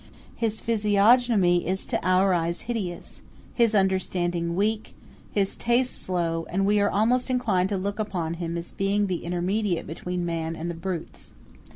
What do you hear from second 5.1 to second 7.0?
his tastes low; and we are